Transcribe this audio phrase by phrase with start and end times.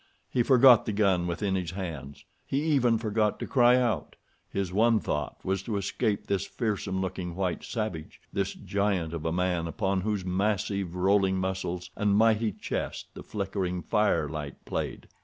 [0.31, 5.37] He forgot the gun within his hands; he even forgot to cry out—his one thought
[5.45, 10.25] was to escape this fearsome looking white savage, this giant of a man upon whose
[10.25, 15.07] massive rolling muscles and mighty chest the flickering firelight played.